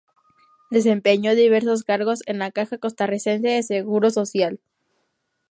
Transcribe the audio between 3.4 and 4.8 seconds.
de Seguro Social.